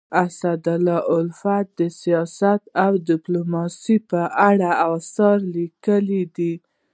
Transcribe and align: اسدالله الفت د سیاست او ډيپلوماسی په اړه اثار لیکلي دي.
اسدالله 0.25 0.99
الفت 1.17 1.65
د 1.79 1.81
سیاست 2.01 2.61
او 2.83 2.91
ډيپلوماسی 3.09 3.95
په 4.09 4.21
اړه 4.49 4.69
اثار 4.93 5.37
لیکلي 5.55 6.23
دي. 6.35 6.53